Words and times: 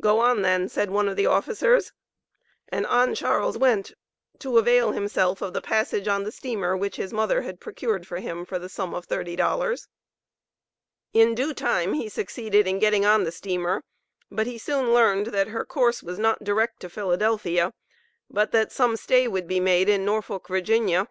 "Go 0.00 0.20
on 0.20 0.40
then!" 0.40 0.70
said 0.70 0.88
one 0.90 1.06
of 1.06 1.16
the 1.16 1.26
officers, 1.26 1.92
and 2.70 2.86
on 2.86 3.14
Charles 3.14 3.58
went 3.58 3.92
to 4.38 4.56
avail 4.56 4.92
himself 4.92 5.42
of 5.42 5.52
the 5.52 5.60
passage 5.60 6.08
on 6.08 6.22
the 6.24 6.32
steamer 6.32 6.74
which 6.74 6.96
his 6.96 7.12
mother 7.12 7.42
had 7.42 7.60
procured 7.60 8.06
for 8.06 8.18
him 8.18 8.46
for 8.46 8.58
the 8.58 8.70
sum 8.70 8.94
of 8.94 9.04
thirty 9.04 9.36
dollars. 9.36 9.86
In 11.12 11.34
due 11.34 11.52
time, 11.52 11.92
he 11.92 12.08
succeeded 12.08 12.66
in 12.66 12.78
getting 12.78 13.04
on 13.04 13.24
the 13.24 13.30
steamer, 13.30 13.84
but 14.30 14.46
he 14.46 14.56
soon 14.56 14.94
learned, 14.94 15.26
that 15.26 15.48
her 15.48 15.66
course 15.66 16.02
was 16.02 16.18
not 16.18 16.42
direct 16.42 16.80
to 16.80 16.88
Philadelphia, 16.88 17.74
but 18.30 18.52
that 18.52 18.72
some 18.72 18.96
stay 18.96 19.28
would 19.28 19.46
be 19.46 19.60
made 19.60 19.90
in 19.90 20.06
Norfolk, 20.06 20.48
Va. 20.48 21.06